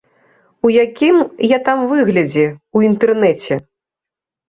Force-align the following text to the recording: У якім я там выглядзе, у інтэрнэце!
У 0.67 0.71
якім 0.75 1.19
я 1.57 1.61
там 1.69 1.85
выглядзе, 1.93 2.49
у 2.75 2.85
інтэрнэце! 2.91 3.63